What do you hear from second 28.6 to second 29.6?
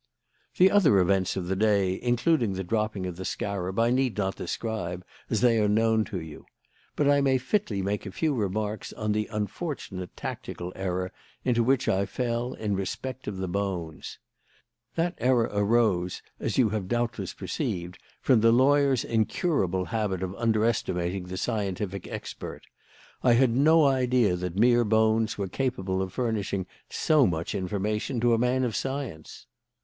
of science.